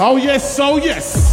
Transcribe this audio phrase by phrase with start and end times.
[0.00, 1.27] Oh, yes, oh, yes.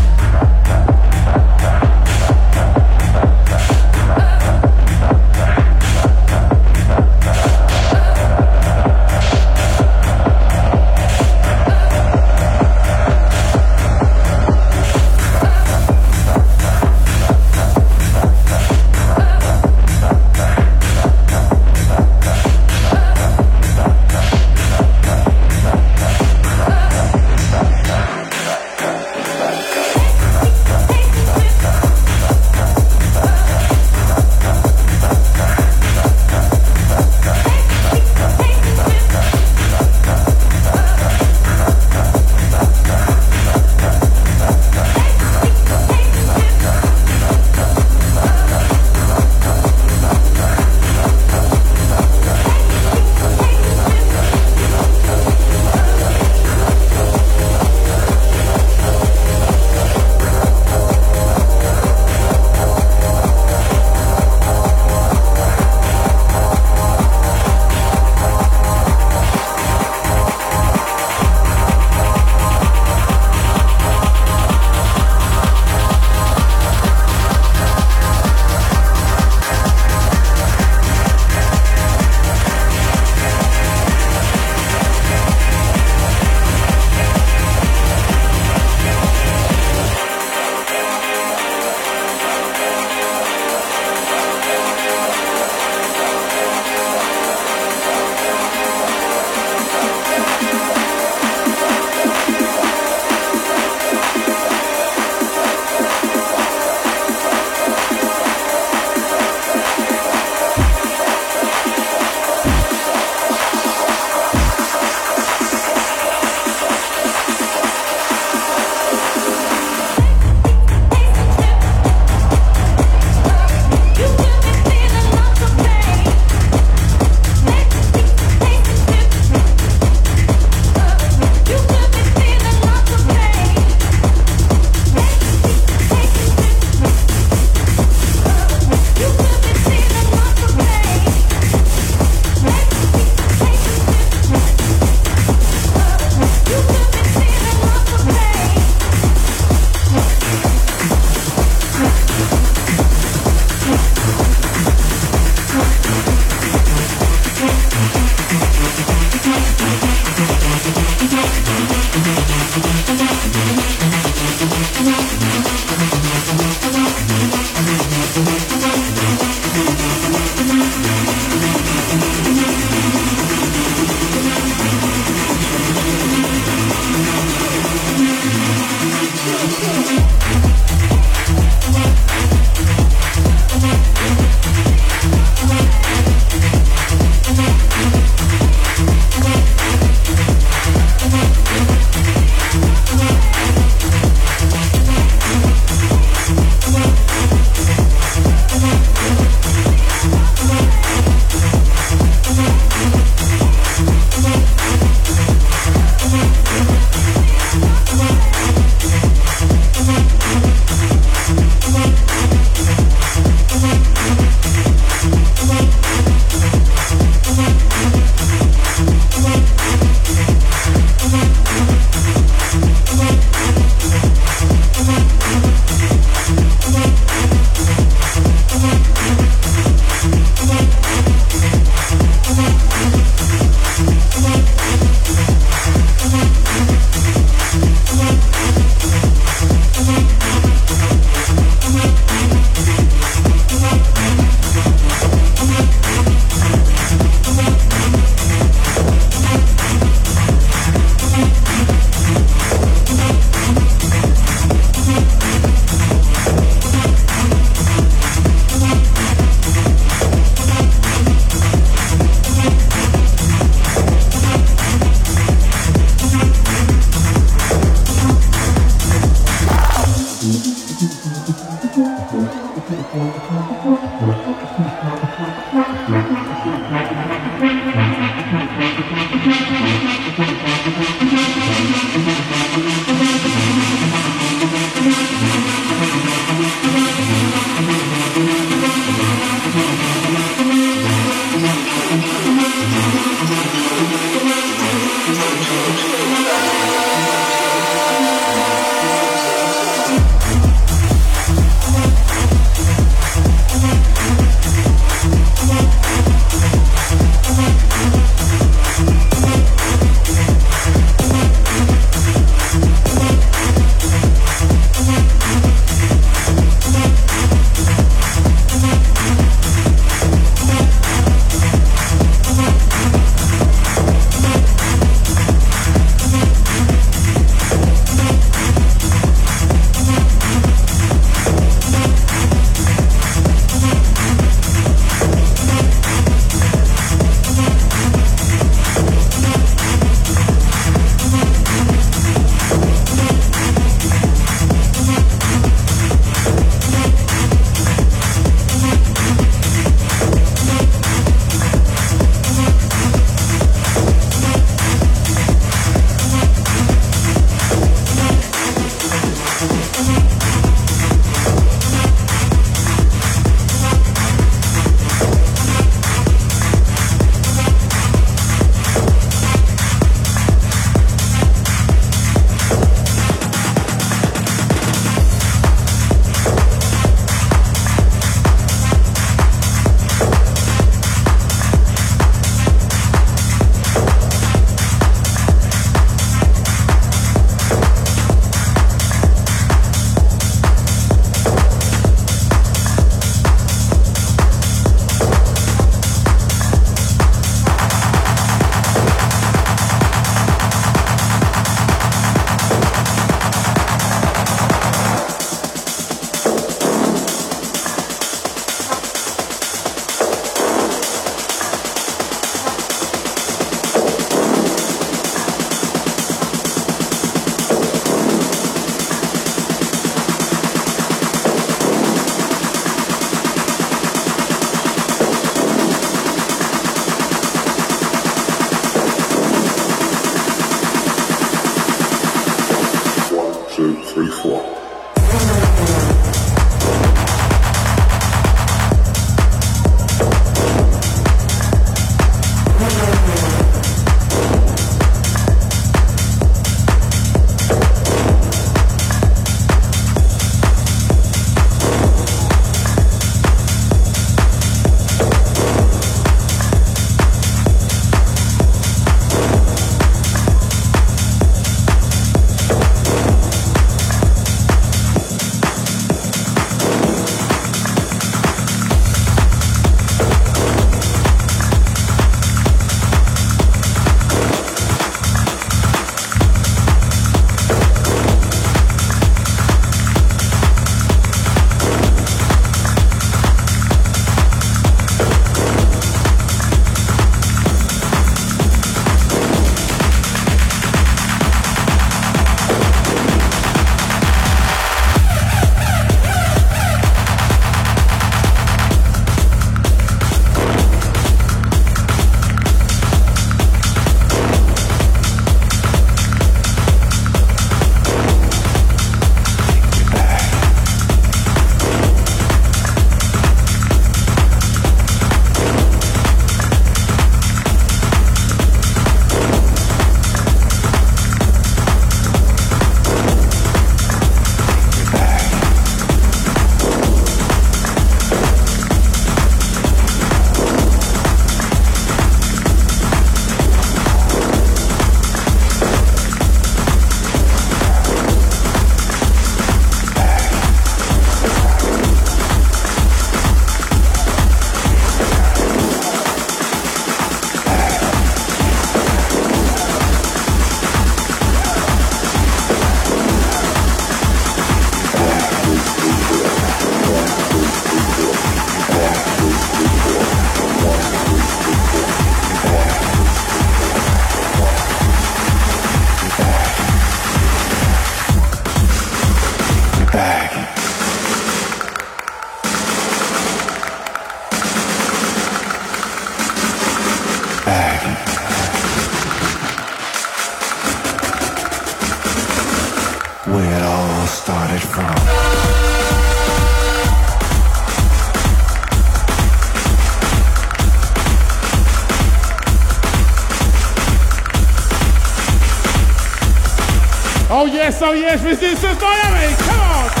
[597.41, 600.00] So yes, oh yes, resistance Miami, come on!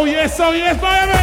[0.00, 1.17] Oh yes, oh yes, Miami.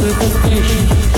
[0.00, 1.17] to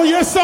[0.00, 0.34] Oh, yes,